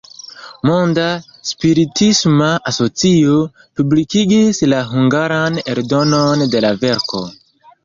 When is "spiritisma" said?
1.49-2.47